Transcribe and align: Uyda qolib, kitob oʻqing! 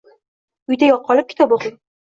Uyda 0.71 0.89
qolib, 1.11 1.31
kitob 1.35 1.57
oʻqing! 1.61 1.81